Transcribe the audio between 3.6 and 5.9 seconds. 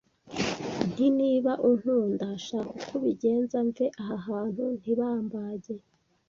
mve aha hantu ntibambage